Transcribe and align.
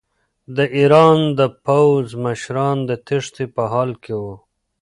د 0.55 0.57
ایران 0.77 1.19
د 1.39 1.41
پوځ 1.65 2.05
مشران 2.25 2.77
د 2.89 2.91
تېښتې 3.07 3.45
په 3.55 3.63
حال 3.71 3.91
کې 4.03 4.13
وو. 4.21 4.35